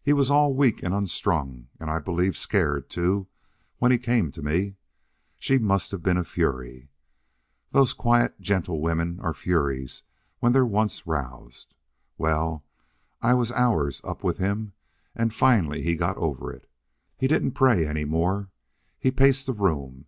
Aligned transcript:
He 0.00 0.12
was 0.12 0.30
all 0.30 0.54
weak 0.54 0.84
and 0.84 0.94
unstrung, 0.94 1.66
and 1.80 1.90
I 1.90 1.98
believe 1.98 2.36
scared, 2.36 2.88
too, 2.88 3.26
when 3.78 3.90
he 3.90 3.98
came 3.98 4.30
to 4.30 4.40
me. 4.40 4.76
She 5.40 5.58
must 5.58 5.90
have 5.90 6.04
been 6.04 6.16
a 6.16 6.22
fury. 6.22 6.88
Those 7.72 7.92
quiet, 7.92 8.40
gentle 8.40 8.80
women 8.80 9.18
are 9.18 9.34
furies 9.34 10.04
when 10.38 10.52
they're 10.52 10.64
once 10.64 11.04
roused. 11.04 11.74
Well, 12.16 12.62
I 13.20 13.34
was 13.34 13.50
hours 13.50 14.00
up 14.04 14.22
with 14.22 14.38
him 14.38 14.72
and 15.16 15.34
finally 15.34 15.82
he 15.82 15.96
got 15.96 16.16
over 16.16 16.52
it. 16.52 16.70
He 17.18 17.26
didn't 17.26 17.50
pray 17.50 17.88
any 17.88 18.04
more. 18.04 18.50
He 19.00 19.10
paced 19.10 19.46
the 19.46 19.52
room. 19.52 20.06